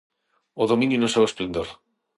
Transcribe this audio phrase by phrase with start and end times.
[0.61, 1.67] O dominio no seu esplendor.